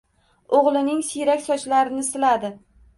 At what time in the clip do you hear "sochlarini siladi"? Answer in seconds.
1.47-2.57